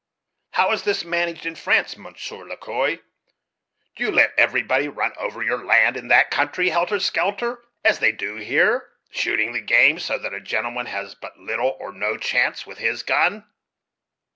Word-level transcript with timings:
How 0.53 0.71
is 0.71 0.81
this 0.81 1.05
managed 1.05 1.45
in 1.45 1.53
France, 1.53 1.95
Monsieur 1.95 2.43
Le 2.43 2.57
Quoi? 2.57 2.95
Do 3.95 4.03
you 4.03 4.11
let 4.11 4.33
everybody 4.35 4.87
run 4.87 5.13
over 5.15 5.43
your 5.43 5.63
land 5.63 5.95
in 5.95 6.07
that 6.07 6.31
country 6.31 6.69
helter 6.69 6.99
skelter, 6.99 7.63
as 7.85 7.99
they 7.99 8.11
do 8.11 8.37
here, 8.37 8.93
shooting 9.11 9.53
the 9.53 9.61
game, 9.61 9.99
so 9.99 10.17
that 10.17 10.33
a 10.33 10.41
gentleman 10.41 10.87
has 10.87 11.13
but 11.13 11.37
little 11.37 11.77
or 11.79 11.91
no 11.93 12.17
chance 12.17 12.65
with 12.65 12.79
his 12.79 13.03
gun?" 13.03 13.45